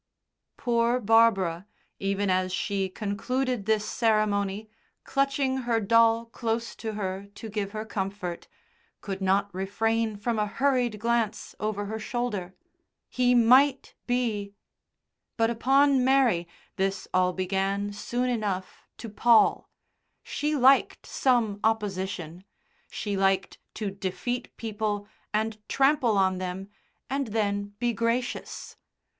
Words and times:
Poor 0.57 0.99
Barbara, 0.99 1.67
even 1.99 2.31
as 2.31 2.51
she 2.51 2.89
concluded 2.89 3.67
this 3.67 3.85
ceremony, 3.85 4.67
clutching 5.03 5.57
her 5.57 5.79
doll 5.79 6.25
close 6.25 6.75
to 6.77 6.93
her 6.93 7.27
to 7.35 7.49
give 7.51 7.71
her 7.73 7.85
comfort, 7.85 8.47
could 8.99 9.21
not 9.21 9.53
refrain 9.53 10.17
from 10.17 10.39
a 10.39 10.47
hurried 10.47 10.99
glance 10.99 11.53
over 11.59 11.85
her 11.85 11.99
shoulder. 11.99 12.55
He 13.09 13.35
might 13.35 13.93
be 14.07 14.55
But 15.37 15.51
upon 15.51 16.03
Mary 16.03 16.47
this 16.77 17.07
all 17.13 17.31
began 17.31 17.93
soon 17.93 18.27
enough 18.27 18.81
to 18.97 19.07
pall. 19.07 19.69
She 20.23 20.55
liked 20.55 21.05
some 21.05 21.59
opposition. 21.63 22.43
She 22.89 23.15
liked 23.15 23.59
to 23.75 23.91
defeat 23.91 24.57
people 24.57 25.07
and 25.31 25.59
trample 25.69 26.17
on 26.17 26.39
them 26.39 26.69
and 27.07 27.27
then 27.27 27.75
be 27.77 27.93
gracious. 27.93 28.77